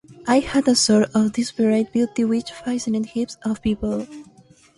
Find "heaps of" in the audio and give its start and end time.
3.11-3.61